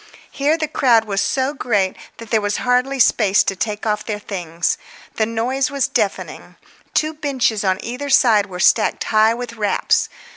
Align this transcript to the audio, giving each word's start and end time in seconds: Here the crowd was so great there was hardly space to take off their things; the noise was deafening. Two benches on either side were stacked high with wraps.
Here 0.31 0.57
the 0.57 0.67
crowd 0.67 1.05
was 1.05 1.21
so 1.21 1.53
great 1.53 1.95
there 2.17 2.41
was 2.41 2.57
hardly 2.57 2.97
space 2.97 3.43
to 3.43 3.55
take 3.55 3.85
off 3.85 4.03
their 4.03 4.17
things; 4.17 4.79
the 5.17 5.27
noise 5.27 5.69
was 5.69 5.87
deafening. 5.87 6.55
Two 6.95 7.13
benches 7.13 7.63
on 7.63 7.77
either 7.85 8.09
side 8.09 8.47
were 8.47 8.59
stacked 8.59 9.03
high 9.03 9.35
with 9.35 9.53
wraps. 9.53 10.09